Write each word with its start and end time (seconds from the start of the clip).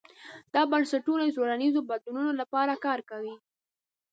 دا 0.53 0.61
بنسټونه 0.71 1.23
د 1.25 1.31
ټولنیزو 1.37 1.87
بدلونونو 1.89 2.31
لپاره 2.41 2.73
کار 2.85 2.99
کوي. 3.09 3.35